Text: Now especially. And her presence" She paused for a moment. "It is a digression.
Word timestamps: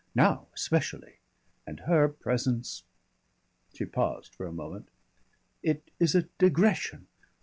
Now 0.15 0.47
especially. 0.55 1.17
And 1.67 1.81
her 1.81 2.07
presence" 2.09 2.81
She 3.75 3.85
paused 3.85 4.33
for 4.33 4.47
a 4.47 4.51
moment. 4.51 4.89
"It 5.61 5.91
is 5.99 6.15
a 6.15 6.23
digression. 6.39 7.05